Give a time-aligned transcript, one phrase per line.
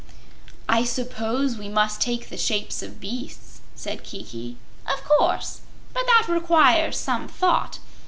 [0.67, 4.57] "I suppose we must take the shapes of beasts?" said Kiki.
[4.87, 5.61] "Of course.
[5.93, 7.77] But that requires some thought.